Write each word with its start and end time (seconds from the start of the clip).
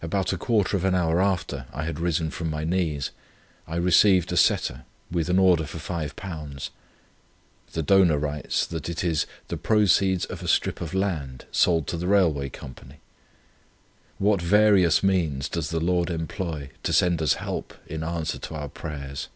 About 0.00 0.32
a 0.32 0.38
quarter 0.38 0.78
of 0.78 0.84
an 0.86 0.94
hour 0.94 1.20
after 1.20 1.66
I 1.74 1.84
had 1.84 2.00
risen 2.00 2.30
from 2.30 2.48
my 2.48 2.64
knees, 2.64 3.10
I 3.66 3.76
received 3.76 4.32
a 4.32 4.36
Setter, 4.38 4.86
with 5.10 5.28
an 5.28 5.38
order 5.38 5.66
for 5.66 5.76
£5. 5.76 6.70
The 7.72 7.82
donor 7.82 8.16
writes, 8.16 8.64
that 8.64 8.88
it 8.88 9.04
is 9.04 9.26
'the 9.48 9.58
proceeds 9.58 10.24
of 10.24 10.42
a 10.42 10.48
strip 10.48 10.80
of 10.80 10.94
land, 10.94 11.44
sold 11.52 11.86
to 11.88 11.98
the 11.98 12.06
railway 12.06 12.48
company.' 12.48 13.00
What 14.16 14.40
various 14.40 15.02
means 15.02 15.50
does 15.50 15.68
the 15.68 15.80
Lord 15.80 16.08
employ 16.08 16.70
to 16.84 16.92
send 16.94 17.20
us 17.20 17.34
help, 17.34 17.74
in 17.86 18.02
answer 18.02 18.38
to 18.38 18.54
our 18.54 18.68
prayers!" 18.70 19.28